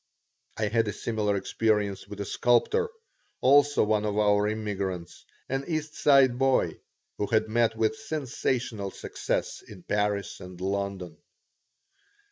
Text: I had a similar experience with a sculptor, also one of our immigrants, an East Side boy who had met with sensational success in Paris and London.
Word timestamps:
I 0.57 0.69
had 0.69 0.87
a 0.87 0.93
similar 0.93 1.35
experience 1.37 2.07
with 2.07 2.19
a 2.21 2.25
sculptor, 2.25 2.89
also 3.39 3.83
one 3.83 4.03
of 4.03 4.17
our 4.17 4.47
immigrants, 4.47 5.25
an 5.47 5.63
East 5.67 5.93
Side 5.93 6.39
boy 6.39 6.79
who 7.19 7.27
had 7.27 7.47
met 7.47 7.75
with 7.75 7.95
sensational 7.95 8.89
success 8.89 9.61
in 9.61 9.83
Paris 9.83 10.39
and 10.39 10.59
London. 10.59 11.17